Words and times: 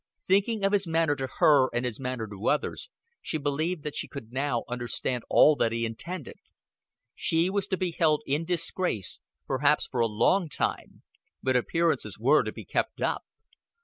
Thinking 0.25 0.63
of 0.63 0.71
his 0.73 0.87
manner 0.87 1.15
to 1.17 1.27
her 1.37 1.69
and 1.75 1.85
his 1.85 1.99
manner 1.99 2.25
to 2.27 2.49
others, 2.49 2.89
she 3.21 3.37
believed 3.37 3.83
that 3.83 3.95
she 3.95 4.07
could 4.07 4.31
now 4.33 4.63
understand 4.67 5.23
all 5.29 5.55
that 5.57 5.71
he 5.71 5.85
intended. 5.85 6.37
She 7.13 7.51
was 7.51 7.67
to 7.67 7.77
be 7.77 7.91
held 7.91 8.23
in 8.25 8.43
disgrace 8.43 9.19
perhaps 9.45 9.85
for 9.85 9.99
a 9.99 10.07
long 10.07 10.49
time, 10.49 11.03
but 11.43 11.55
appearances 11.55 12.17
were 12.17 12.41
to 12.41 12.51
be 12.51 12.65
kept 12.65 12.99
up. 12.99 13.25